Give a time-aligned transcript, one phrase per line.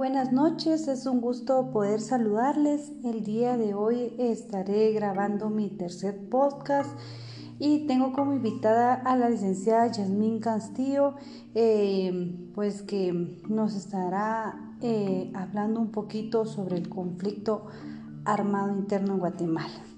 [0.00, 2.90] buenas noches, es un gusto poder saludarles.
[3.04, 6.98] El día de hoy estaré grabando mi tercer podcast
[7.58, 11.16] y tengo como invitada a la licenciada Yasmín Castillo,
[11.54, 13.12] eh, pues que
[13.46, 17.66] nos estará eh, hablando un poquito sobre el conflicto
[18.24, 19.89] armado interno en Guatemala.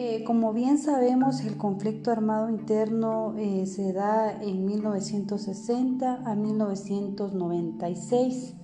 [0.00, 8.54] Eh, como bien sabemos, el conflicto armado interno eh, se da en 1960 a 1996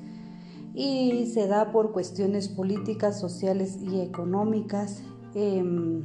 [0.74, 5.02] y se da por cuestiones políticas, sociales y económicas,
[5.34, 6.04] em,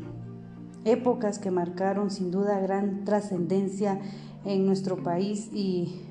[0.83, 4.01] épocas que marcaron sin duda gran trascendencia
[4.45, 6.01] en nuestro país y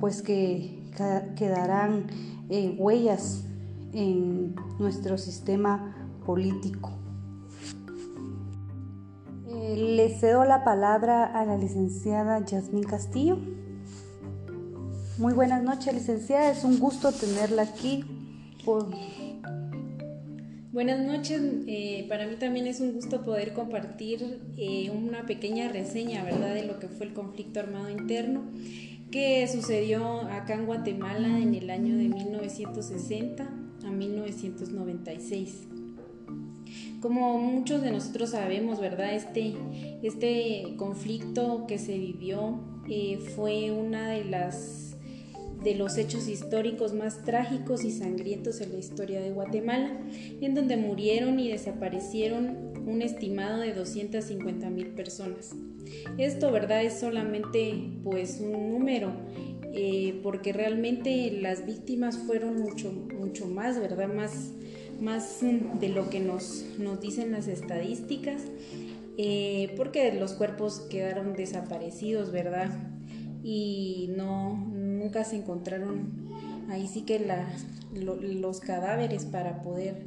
[0.00, 0.82] pues que
[1.36, 2.08] quedarán
[2.48, 3.44] eh, huellas
[3.92, 5.94] en nuestro sistema
[6.26, 6.97] político.
[9.76, 13.36] Le cedo la palabra a la licenciada Yasmín Castillo.
[15.18, 16.50] Muy buenas noches, licenciada.
[16.50, 18.02] Es un gusto tenerla aquí.
[20.72, 21.42] Buenas noches.
[21.66, 26.64] Eh, para mí también es un gusto poder compartir eh, una pequeña reseña, ¿verdad?, de
[26.64, 28.44] lo que fue el conflicto armado interno
[29.10, 33.46] que sucedió acá en Guatemala en el año de 1960
[33.84, 35.77] a 1996.
[37.00, 39.14] Como muchos de nosotros sabemos, ¿verdad?
[39.14, 39.54] Este,
[40.02, 44.88] este conflicto que se vivió eh, fue una de las
[45.62, 49.90] de los hechos históricos más trágicos y sangrientos en la historia de Guatemala,
[50.40, 55.54] en donde murieron y desaparecieron un estimado de 250 mil personas.
[56.16, 56.84] Esto, ¿verdad?
[56.84, 59.12] Es solamente pues un número,
[59.74, 64.08] eh, porque realmente las víctimas fueron mucho, mucho más, ¿verdad?
[64.08, 64.52] Más,
[65.00, 68.42] más de lo que nos, nos dicen las estadísticas,
[69.16, 72.70] eh, porque los cuerpos quedaron desaparecidos, ¿verdad?
[73.42, 76.28] Y no, nunca se encontraron
[76.68, 77.26] ahí sí que
[77.94, 80.06] los cadáveres para poder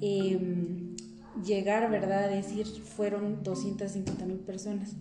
[0.00, 0.96] em,
[1.44, 2.24] llegar, ¿verdad?
[2.24, 4.96] A decir fueron 250 mil personas.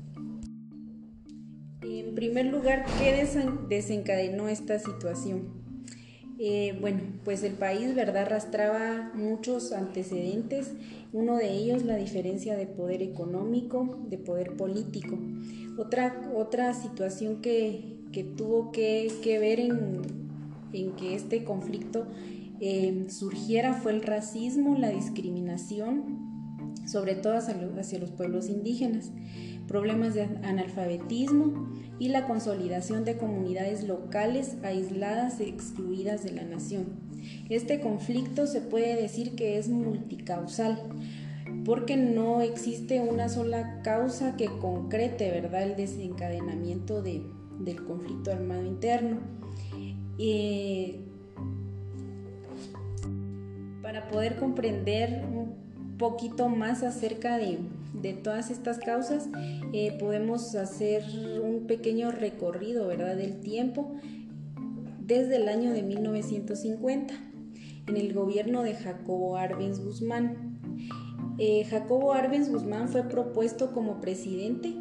[1.82, 3.26] En primer lugar, ¿qué
[3.70, 5.57] desencadenó esta situación?
[6.40, 10.74] Eh, bueno, pues el país, ¿verdad?, arrastraba muchos antecedentes,
[11.12, 15.18] uno de ellos la diferencia de poder económico, de poder político.
[15.78, 17.98] Otra, otra situación que,
[18.36, 19.10] tuvo que,
[19.40, 20.02] ver en,
[20.96, 22.06] que este conflicto
[22.60, 26.28] eh, surgiera fue el racismo, la discriminación,
[26.86, 29.12] sobre todo hacia los pueblos indígenas
[29.68, 31.70] problemas de analfabetismo
[32.00, 36.86] y la consolidación de comunidades locales aisladas e excluidas de la nación.
[37.50, 40.80] Este conflicto se puede decir que es multicausal
[41.66, 45.64] porque no existe una sola causa que concrete ¿verdad?
[45.64, 47.24] el desencadenamiento de,
[47.60, 49.20] del conflicto armado interno.
[50.18, 51.02] Eh,
[53.82, 55.56] para poder comprender un
[55.98, 57.60] poquito más acerca de,
[58.02, 59.30] de todas estas causas,
[59.74, 61.04] eh, podemos hacer
[61.44, 63.16] un pequeño recorrido ¿verdad?
[63.16, 63.96] del tiempo
[65.00, 67.14] desde el año de 1950
[67.88, 70.60] en el gobierno de Jacobo Arbenz Guzmán.
[71.38, 74.74] Eh, Jacobo Arbenz Guzmán fue propuesto como presidente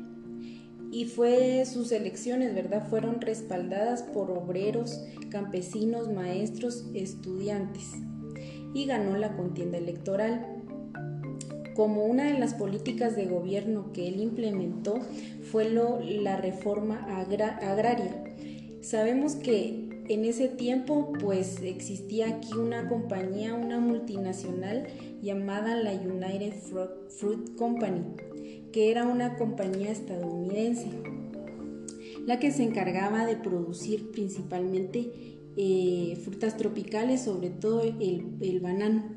[0.90, 2.88] y fue sus elecciones, ¿verdad?
[2.88, 7.92] Fueron respaldadas por obreros, campesinos, maestros, estudiantes
[8.74, 10.55] y ganó la contienda electoral
[11.76, 14.98] como una de las políticas de gobierno que él implementó
[15.52, 18.24] fue la reforma agraria.
[18.80, 24.86] Sabemos que en ese tiempo pues existía aquí una compañía, una multinacional
[25.20, 26.54] llamada la United
[27.08, 28.04] Fruit Company,
[28.72, 30.86] que era una compañía estadounidense,
[32.24, 35.10] la que se encargaba de producir principalmente
[35.58, 39.15] eh, frutas tropicales, sobre todo el banano.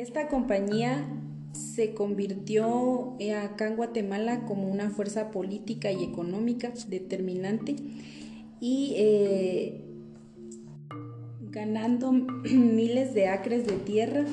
[0.00, 1.06] Esta compañía
[1.52, 7.76] se convirtió eh, acá en Guatemala como una fuerza política y económica determinante
[8.62, 9.84] y eh,
[11.50, 12.12] ganando
[12.50, 14.24] miles de acres de tierra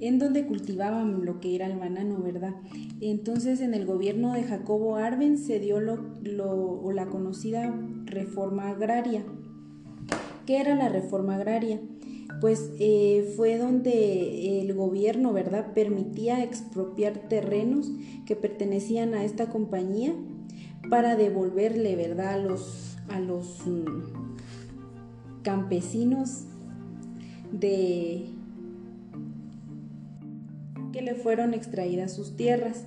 [0.00, 2.54] en donde cultivaban lo que era el banano, ¿verdad?
[3.00, 7.74] Entonces en el gobierno de Jacobo Arben se dio lo, la conocida
[8.04, 9.24] reforma agraria.
[10.44, 11.80] ¿Qué era la reforma agraria?
[12.40, 17.90] Pues eh, fue donde el gobierno, ¿verdad?, permitía expropiar terrenos
[18.26, 20.14] que pertenecían a esta compañía
[20.90, 26.44] para devolverle, ¿verdad?, a los, a los mm, campesinos
[27.52, 28.26] de
[30.92, 32.86] que le fueron extraídas sus tierras.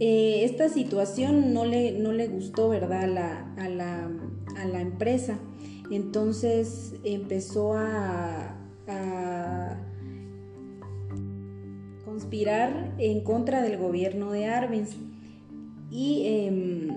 [0.00, 4.10] Eh, esta situación no le, no le gustó, ¿verdad?, a la, a la,
[4.56, 5.38] a la empresa.
[5.90, 8.50] Entonces empezó a,
[12.04, 14.90] conspirar en contra del gobierno de Arbenz.
[15.90, 16.88] Y em,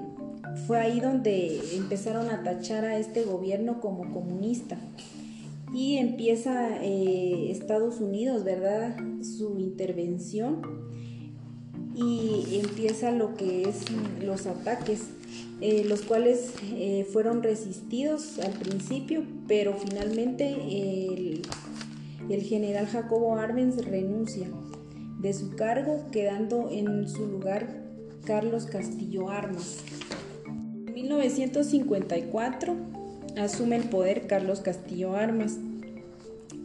[0.67, 4.77] fue ahí donde empezaron a tachar a este gobierno como comunista.
[5.73, 10.61] Y empieza eh, Estados Unidos, ¿verdad?, su intervención
[11.97, 13.85] y empieza lo que es
[14.23, 15.09] los ataques,
[15.61, 21.41] eh, los cuales eh, fueron resistidos al principio, pero finalmente el,
[22.43, 24.47] general Jacobo Arbenz renuncia
[25.19, 27.83] de su cargo, quedando en su lugar
[28.25, 29.79] Carlos Castillo Armas.
[30.45, 32.75] En 1954
[33.37, 35.57] asume el poder Carlos Castillo Armas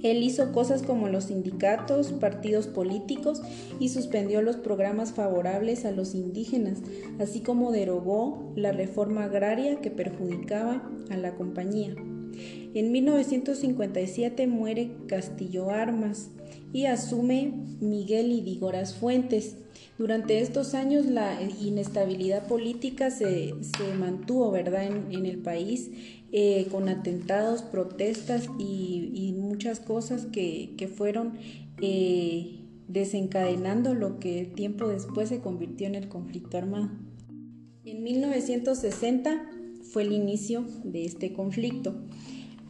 [0.03, 3.43] él hizo cosas como los sindicatos, partidos políticos
[3.79, 6.79] y suspendió los programas favorables a los indígenas,
[7.19, 11.95] así como derogó la reforma agraria que perjudicaba a la compañía.
[12.75, 16.31] En 1957 muere Castillo Armas
[16.73, 19.57] y asume Miguel Idígoras Fuentes.
[19.99, 23.55] Durante estos años la inestabilidad política se,
[23.99, 24.87] mantuvo ¿verdad?
[24.87, 25.91] En, el país
[26.35, 31.35] eh, con atentados, protestas y, muchas cosas que, fueron
[31.83, 36.91] eh, desencadenando lo que tiempo después se convirtió en el conflicto armado.
[37.85, 39.51] En 1960
[39.83, 41.95] fue el inicio de este conflicto,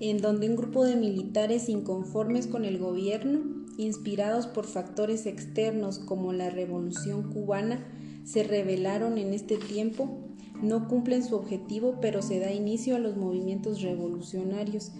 [0.01, 3.43] en donde un grupo de militares inconformes con el gobierno,
[3.79, 7.87] inspirados por factores externos como la revolución cubana,
[8.25, 10.32] se rebelaron en este tiempo
[10.63, 14.93] no cumplen su objetivo, pero se da inicio a los movimientos revolucionarios,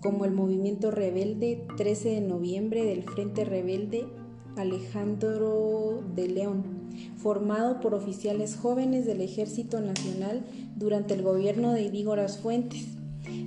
[0.00, 4.06] como el movimiento rebelde 13 de noviembre del Frente Rebelde
[4.56, 6.64] Alejandro de León,
[7.16, 10.44] formado por oficiales jóvenes del Ejército Nacional
[10.76, 12.86] durante el gobierno de Idígoras Fuentes.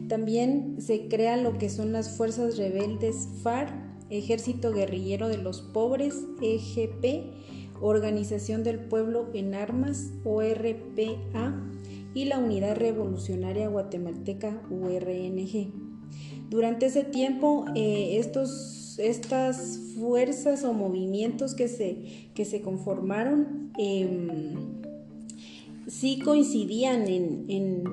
[0.07, 3.73] También se crea lo que son las fuerzas rebeldes FARC,
[4.09, 11.55] Ejército Guerrillero de los Pobres, EGP, Organización del Pueblo en Armas, ORPA,
[12.13, 15.71] y la Unidad Revolucionaria Guatemalteca, URNG.
[16.49, 24.57] Durante ese tiempo, eh, estos, estas fuerzas o movimientos que se, que se conformaron em,
[25.87, 27.83] sí coincidían en en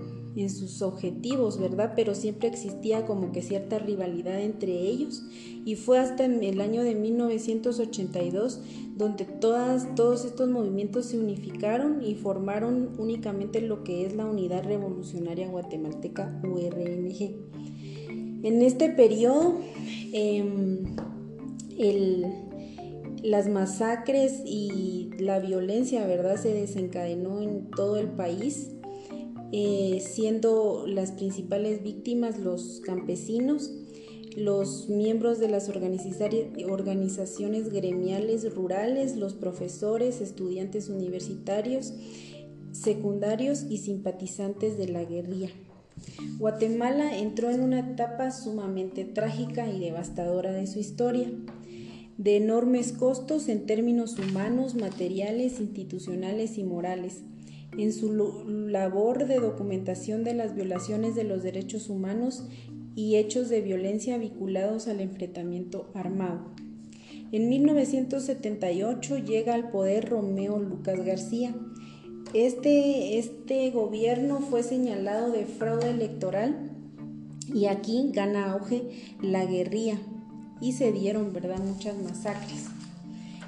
[0.50, 1.94] sus objetivos, ¿verdad?
[1.96, 5.24] Pero siempre existía como que cierta rivalidad entre ellos
[5.64, 8.60] y fue hasta el año de 1982
[8.96, 14.64] donde todas, todos estos movimientos se unificaron y formaron únicamente lo que es la Unidad
[14.64, 17.34] Revolucionaria Guatemalteca URNG.
[18.42, 19.58] En este periodo,
[20.12, 20.96] em,
[23.22, 26.36] las masacres y la violencia, ¿verdad?
[26.36, 28.75] Se desencadenó en todo el país
[29.52, 33.70] eh, siendo las principales víctimas los campesinos,
[34.36, 41.94] los miembros de las organizaciones gremiales rurales, los profesores, estudiantes universitarios,
[42.72, 45.50] secundarios y simpatizantes de la guerrilla.
[46.38, 51.32] Guatemala entró en una etapa sumamente trágica y devastadora de su historia,
[52.18, 57.22] de enormes costos en términos humanos, materiales, institucionales y morales
[57.78, 58.12] en su
[58.48, 62.44] labor de documentación de las violaciones de los derechos humanos
[62.94, 66.50] y hechos de violencia vinculados al enfrentamiento armado.
[67.32, 71.54] En 1978 llega al poder Romeo Lucas García.
[72.32, 76.70] Este, este gobierno fue señalado de fraude electoral
[77.52, 78.90] y aquí gana auge
[79.20, 79.98] la guerrilla
[80.60, 81.58] y se dieron ¿verdad?
[81.58, 82.75] muchas masacres.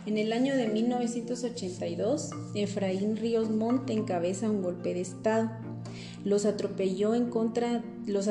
[0.08, 5.50] En el año de 1982, Efraín Ríos Monte encabeza un golpe de Estado.
[6.24, 8.30] Los atropelló en contra, los,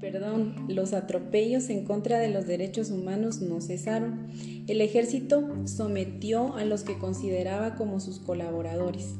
[0.00, 4.28] perdón, los atropellos en contra de los derechos humanos no cesaron.
[4.68, 9.16] El ejército sometió a los que consideraba como sus colaboradores.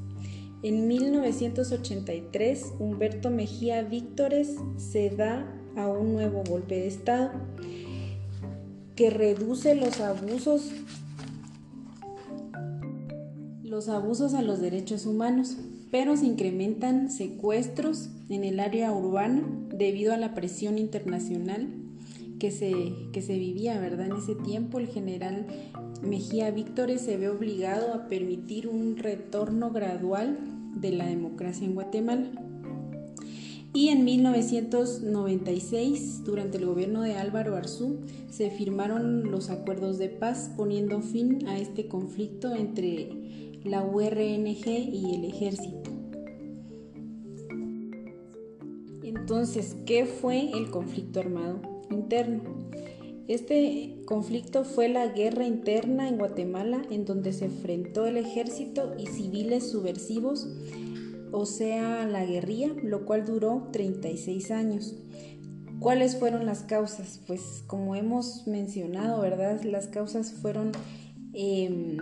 [0.62, 7.32] En 1983, Humberto Mejía Víctores se da a un nuevo golpe de Estado
[8.96, 10.72] que reduce los abusos
[13.62, 15.58] los abusos a los derechos humanos,
[15.90, 21.68] pero se incrementan secuestros en el área urbana debido a la presión internacional
[22.38, 22.72] que se,
[23.12, 24.06] que se vivía, ¿verdad?
[24.06, 25.46] En ese tiempo el general
[26.02, 30.38] Mejía Víctores se ve obligado a permitir un retorno gradual
[30.74, 32.30] de la democracia en Guatemala.
[33.76, 37.98] Y en 1996, durante el gobierno de Álvaro Arzú,
[38.30, 43.10] se firmaron los acuerdos de paz poniendo fin a este conflicto entre
[43.64, 45.90] la URNG y el ejército.
[49.02, 52.44] Entonces, ¿qué fue el conflicto armado interno?
[53.28, 59.08] Este conflicto fue la guerra interna en Guatemala en donde se enfrentó el ejército y
[59.08, 60.48] civiles subversivos,
[61.32, 64.94] o sea, la guerrilla, lo cual duró 36 años.
[65.78, 67.20] ¿Cuáles fueron las causas?
[67.26, 69.62] Pues como hemos mencionado, ¿verdad?
[69.62, 70.72] Las causas fueron
[71.34, 71.98] em,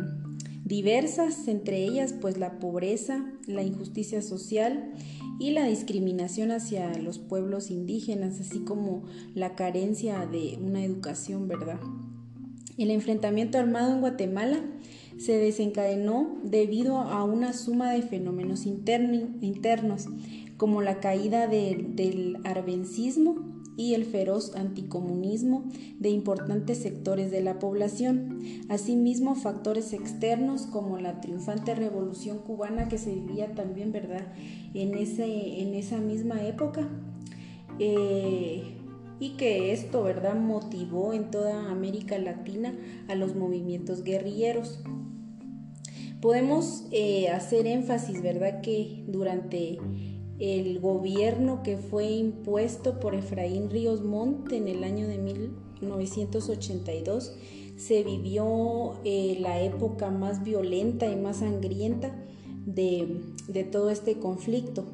[0.65, 4.93] diversas, entre ellas pues la pobreza, la injusticia social
[5.41, 9.05] y la discriminación hacia los pueblos indígenas, así como
[9.35, 11.81] la carencia de una educación, ¿verdad?
[12.79, 14.61] El enfrentamiento armado en Guatemala
[15.19, 20.09] se desencadenó debido a una suma de fenómenos internos,
[20.57, 25.65] como la caída del arbencismo, y el feroz anticomunismo
[25.99, 28.39] de importantes sectores de la población.
[28.69, 34.33] Asimismo, factores externos como la triunfante revolución cubana que se vivía también, ¿verdad?,
[34.75, 36.89] en, ese, en esa misma época.
[37.79, 38.63] Eh,
[39.21, 42.75] y que esto, ¿verdad?, motivó en toda América Latina
[43.09, 44.81] a los movimientos guerrilleros.
[46.25, 49.79] Podemos eh, hacer énfasis, ¿verdad?, que durante
[50.39, 57.37] el gobierno que fue impuesto por Efraín Ríos Montt en el año de 1982
[57.77, 62.17] se vivió eh, la época más violenta y más sangrienta
[62.65, 63.21] de,
[63.71, 64.87] todo este conflicto.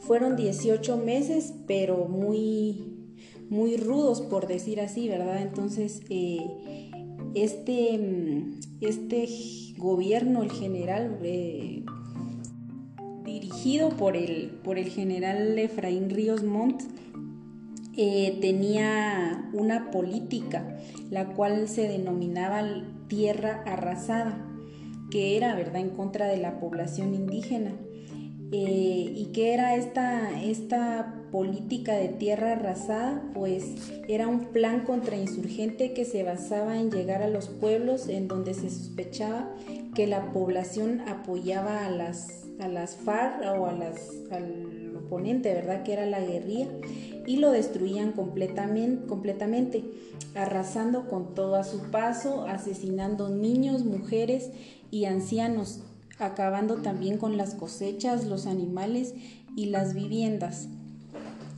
[0.00, 3.08] Fueron 18 meses, pero muy,
[3.48, 5.40] muy rudos, por decir así, ¿verdad?
[5.40, 6.90] Entonces, eh,
[7.34, 8.00] este,
[8.80, 9.28] este
[9.78, 11.84] gobierno, el general, eh,
[13.24, 16.82] dirigido por el, por el general Efraín Ríos Montt,
[17.96, 20.78] eh, tenía una política,
[21.10, 22.62] la cual se denominaba
[23.08, 24.46] tierra arrasada,
[25.10, 27.72] que era, ¿verdad?, en contra de la población indígena.
[28.50, 33.22] Eh, ¿Y qué era esta, esta política de tierra arrasada?
[33.34, 33.64] Pues
[34.08, 38.70] era un plan contrainsurgente que se basaba en llegar a los pueblos en donde se
[38.70, 39.50] sospechaba
[39.94, 45.82] que la población apoyaba a las a las o a las, al oponente, ¿verdad?
[45.82, 46.68] Que era la guerrilla,
[47.26, 49.84] y lo destruían completamente, completamente,
[50.34, 54.50] arrasando con todo a su paso, asesinando niños, mujeres
[54.90, 55.80] y ancianos,
[56.18, 59.14] acabando también con las cosechas, los animales
[59.56, 60.68] y las viviendas.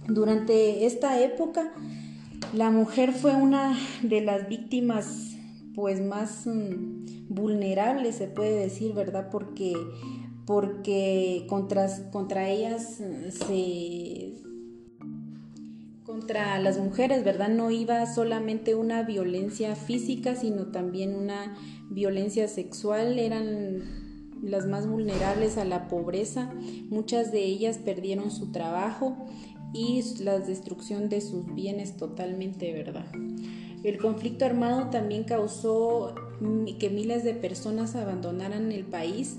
[0.08, 1.72] Durante esta época,
[2.52, 5.36] la mujer fue una de las víctimas
[5.74, 9.28] pues más mm, vulnerables, se puede decir, ¿verdad?
[9.30, 9.74] Porque
[10.46, 14.34] porque contra, contra ellas se
[16.04, 17.48] contra las mujeres, ¿verdad?
[17.48, 21.56] No iba solamente una violencia física, sino también una
[21.90, 23.82] violencia sexual, eran
[24.42, 26.52] las más vulnerables a la pobreza,
[26.90, 29.16] muchas de ellas perdieron su trabajo
[29.74, 33.06] y la destrucción de sus bienes totalmente, ¿verdad?
[33.82, 36.14] El conflicto armado también causó
[36.78, 39.36] que miles de personas abandonaran el país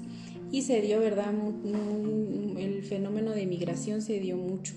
[0.51, 1.34] y se dio, ¿verdad?
[2.58, 4.74] El fenómeno de migración se dio mucho.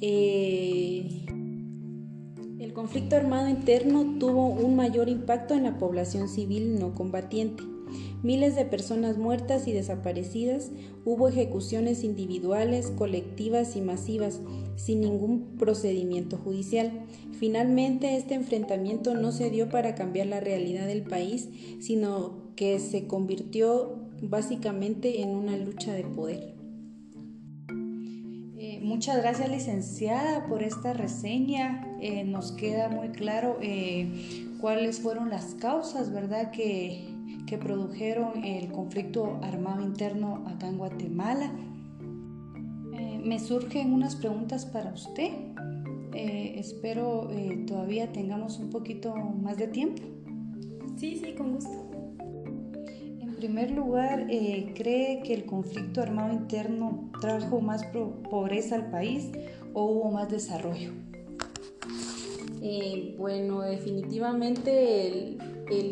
[0.00, 1.24] Eh,
[2.58, 7.62] el conflicto armado interno tuvo un mayor impacto en la población civil no combatiente.
[8.22, 10.70] Miles de personas muertas y desaparecidas,
[11.04, 14.40] hubo ejecuciones individuales, colectivas y masivas,
[14.76, 17.04] sin ningún procedimiento judicial.
[17.38, 21.48] Finalmente, este enfrentamiento no se dio para cambiar la realidad del país,
[21.80, 26.54] sino que se convirtió básicamente en una lucha de poder.
[28.58, 31.86] Eh, muchas gracias licenciada por esta reseña.
[32.00, 34.08] Eh, nos queda muy claro eh,
[34.60, 37.15] cuáles fueron las causas, ¿verdad?, que,
[37.46, 41.50] que produjeron el conflicto armado interno acá en Guatemala.
[43.22, 45.30] me surgen unas preguntas para usted.
[46.12, 47.28] espero
[47.66, 50.02] todavía tengamos un poquito más de tiempo.
[50.96, 51.86] Sí, sí, con gusto.
[53.20, 59.30] En primer lugar, eh, ¿cree que el conflicto armado interno trajo más pobreza al país
[59.74, 60.92] o hubo más desarrollo?
[62.62, 65.38] Eh, bueno, definitivamente el,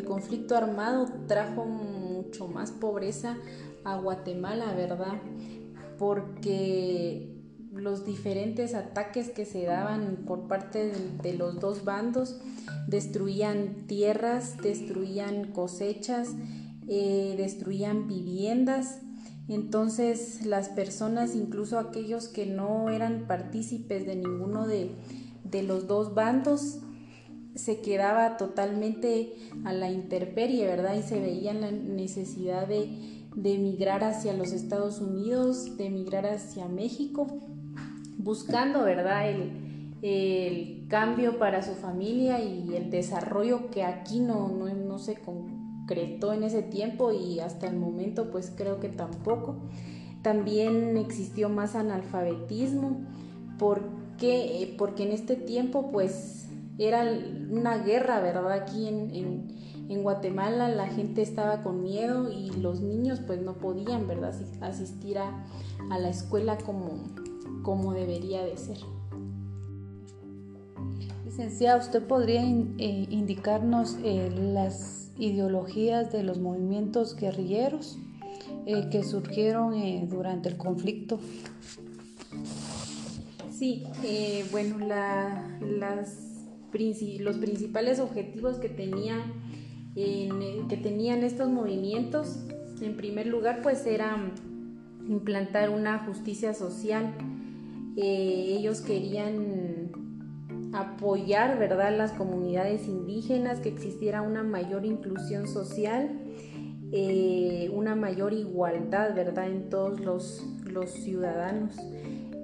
[0.05, 3.37] conflicto armado trajo mucho más pobreza
[3.85, 5.21] a Guatemala, ¿verdad?
[5.99, 7.31] Porque
[7.73, 12.41] los diferentes ataques que se daban por parte de, los dos bandos
[12.87, 16.35] destruían tierras, destruían cosechas
[16.87, 19.01] eh, destruían viviendas.
[19.49, 24.95] Entonces las personas, incluso aquellos que no eran partícipes de ninguno de,
[25.63, 26.81] los dos bandos,
[27.55, 29.35] se quedaba totalmente
[29.65, 30.95] a la intemperie, ¿verdad?
[30.97, 32.89] Y se veía la necesidad de,
[33.37, 37.27] de emigrar hacia los Estados Unidos, de emigrar hacia México,
[38.19, 39.61] buscando, ¿verdad?, el,
[40.87, 46.43] cambio para su familia y el desarrollo que aquí no, no, no se concretó en
[46.43, 49.57] ese tiempo y hasta el momento pues creo que tampoco.
[50.21, 53.01] También existió más analfabetismo.
[53.59, 53.83] ¿Por
[54.19, 54.75] qué?
[54.77, 56.44] Porque en este tiempo pues
[56.79, 57.03] era
[57.51, 58.53] una guerra, ¿verdad?
[58.53, 59.11] Aquí en,
[59.89, 64.35] en, Guatemala la gente estaba con miedo y los niños pues no podían, ¿verdad?
[64.61, 65.47] Asistir a,
[65.91, 67.05] a la escuela como,
[67.63, 68.79] como debería de ser.
[71.25, 77.99] Licenciada, ¿usted podría eh, indicarnos eh, las ideologías de los movimientos guerrilleros
[78.67, 79.75] eh, que surgieron
[80.09, 81.19] durante el conflicto?
[83.51, 83.85] Sí,
[84.53, 84.79] bueno,
[85.61, 86.24] las
[87.21, 89.25] los principales objetivos que, tenía,
[89.95, 92.45] que tenían estos movimientos,
[92.81, 94.17] en primer lugar, pues era
[95.09, 97.15] implantar una justicia social.
[97.97, 99.93] Eh, ellos querían
[100.73, 106.11] apoyar, ¿verdad?, las comunidades indígenas, que existiera una mayor inclusión social,
[106.91, 111.77] eh, una mayor igualdad, ¿verdad?, en todos los ciudadanos.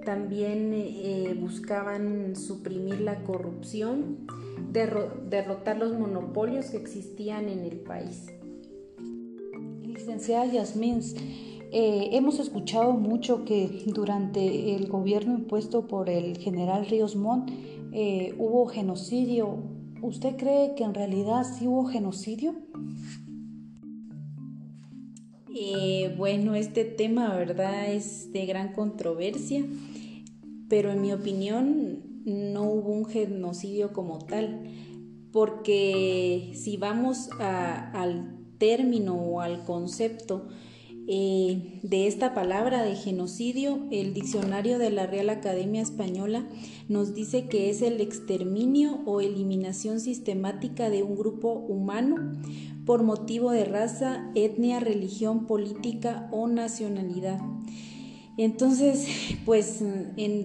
[0.04, 4.26] También eh, buscaban suprimir la corrupción,
[4.72, 8.26] derrotar los monopolios que existían en el país.
[9.82, 11.00] Licenciada Yasmín,
[11.72, 17.50] eh, hemos escuchado mucho que durante el gobierno impuesto por el general Ríos Montt
[17.92, 19.58] eh, hubo genocidio.
[20.02, 22.54] ¿Usted cree que en realidad sí hubo genocidio?
[26.16, 27.92] Bueno, este tema, ¿verdad?
[27.92, 29.64] Es de gran controversia
[30.70, 34.70] pero en mi opinión no hubo un genocidio como tal,
[35.32, 40.46] porque si vamos al término o al concepto
[41.08, 46.46] eh, de esta palabra de genocidio, el diccionario de la Real Academia Española
[46.88, 52.32] nos dice que es el exterminio o eliminación sistemática de un grupo humano
[52.86, 57.40] por motivo de raza, etnia, religión, política o nacionalidad.
[58.36, 59.06] Entonces,
[59.44, 59.82] pues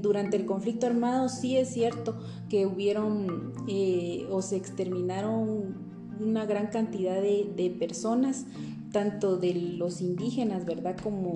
[0.02, 2.18] durante el conflicto armado sí es cierto
[2.50, 5.86] que hubieron eh, o se exterminaron
[6.20, 8.46] una gran cantidad de, personas,
[8.92, 10.98] tanto de los indígenas, ¿verdad?
[11.02, 11.36] Como,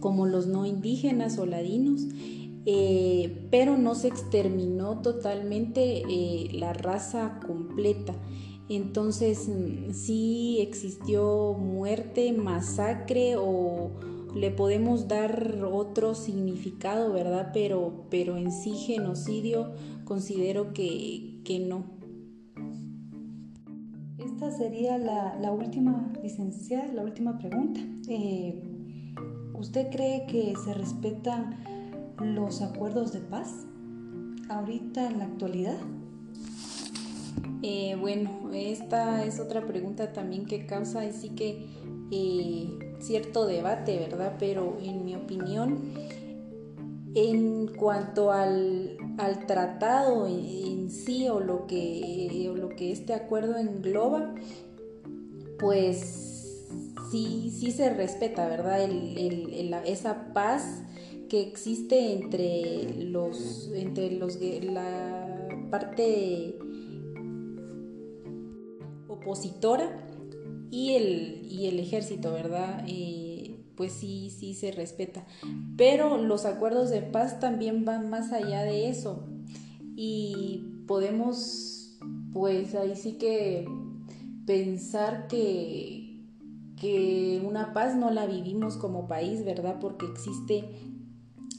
[0.00, 2.02] como los no indígenas o ladinos.
[2.70, 8.14] Eh, pero no se exterminó totalmente eh, la raza completa.
[8.68, 9.48] Entonces
[9.92, 13.90] sí existió muerte, masacre o,
[14.34, 17.50] le podemos dar otro significado, ¿verdad?
[17.52, 19.72] Pero, pero en sí genocidio
[20.04, 21.84] considero que, no.
[24.18, 27.80] Esta sería la, última, licenciada, la última pregunta.
[28.08, 28.62] Eh,
[29.54, 31.56] ¿Usted cree que se respetan
[32.20, 33.66] los acuerdos de paz
[34.48, 35.78] ahorita en la actualidad?
[37.62, 41.66] Eh, bueno, esta es otra pregunta también que causa así que
[42.10, 44.36] eh, cierto debate, ¿verdad?
[44.38, 45.78] Pero en mi opinión,
[47.14, 48.96] en cuanto al,
[49.46, 54.34] tratado en, sí o lo, que, lo que este acuerdo engloba,
[55.58, 56.68] pues
[57.10, 58.88] sí, sí se respeta, ¿verdad?
[59.84, 60.82] esa paz
[61.28, 66.58] que existe entre los, entre los, la parte
[69.20, 70.04] opositora
[70.70, 72.84] y el, y el ejército, ¿verdad?
[72.86, 75.24] Eh, pues sí, sí se respeta.
[75.76, 79.24] Pero los acuerdos de paz también van más allá de eso.
[79.96, 81.98] Y podemos,
[82.32, 83.66] pues ahí sí que
[84.46, 86.24] pensar que,
[86.76, 89.78] que una paz no la vivimos como país, ¿verdad?
[89.80, 90.64] Porque existe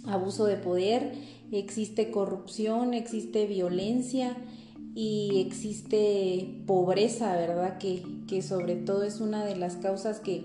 [0.06, 1.13] abuso de poder,
[1.52, 4.36] existe corrupción, existe violencia
[5.02, 7.78] y existe pobreza, ¿verdad?
[7.78, 10.44] Que, sobre todo es una de las causas que,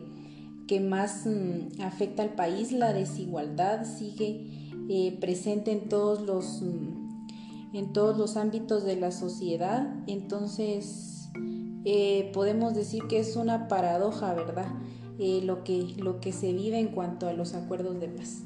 [0.80, 2.70] más mm, afecta al país.
[2.70, 4.46] La desigualdad sigue
[4.88, 9.92] eh, presente en todos, los, mm, en todos los ámbitos de la sociedad.
[10.06, 11.30] Entonces,
[11.84, 14.72] eh, podemos decir que es una paradoja, ¿verdad?
[15.18, 18.44] Eh, lo, que, lo que se vive en cuanto a los acuerdos de paz.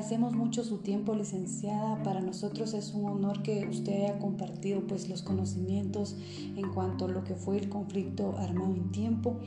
[0.00, 2.02] Agradecemos mucho su tiempo, licenciada.
[2.02, 6.16] Para nosotros es un honor que usted haya compartido pues, los conocimientos
[6.56, 9.38] en cuanto a lo que fue el conflicto armado en tiempo.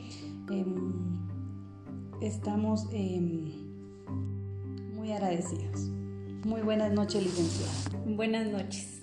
[0.52, 0.92] Em,
[2.22, 3.50] estamos em,
[4.94, 5.90] muy agradecidos.
[6.46, 8.04] Muy buenas noches, licenciada.
[8.06, 8.93] Buenas noches.